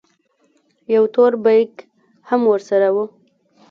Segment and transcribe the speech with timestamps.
[0.93, 1.71] يو تور بېګ
[2.29, 2.97] هم ورسره و.